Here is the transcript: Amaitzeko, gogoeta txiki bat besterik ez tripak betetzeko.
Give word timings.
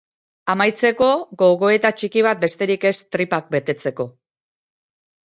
Amaitzeko, 0.51 1.09
gogoeta 1.41 1.91
txiki 1.99 2.23
bat 2.29 2.41
besterik 2.45 2.87
ez 2.91 2.95
tripak 3.17 3.53
betetzeko. 3.57 4.07